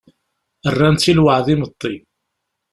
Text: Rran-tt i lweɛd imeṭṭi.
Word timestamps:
Rran-tt 0.73 1.11
i 1.11 1.13
lweɛd 1.17 1.47
imeṭṭi. 1.53 1.95